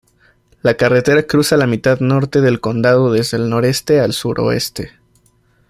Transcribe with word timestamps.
La 0.63 0.73
carretera 0.77 1.27
cruza 1.27 1.57
la 1.57 1.67
mitad 1.67 1.99
norte 1.99 2.41
del 2.41 2.59
condado 2.59 3.11
desde 3.13 3.37
el 3.37 3.51
noreste 3.51 3.99
al 3.99 4.13
suroeste. 4.13 4.93